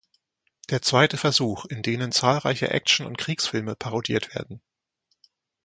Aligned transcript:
Der 0.71 0.81
zweite 0.81 1.15
Versuch," 1.15 1.65
in 1.65 1.83
denen 1.83 2.11
zahlreiche 2.11 2.71
Action- 2.71 3.05
und 3.05 3.19
Kriegsfilme 3.19 3.75
parodiert 3.75 4.33
werden. 4.33 4.59